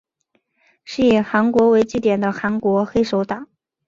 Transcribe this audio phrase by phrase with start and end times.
[0.83, 3.47] 是以韩国为据点的韩国黑手党。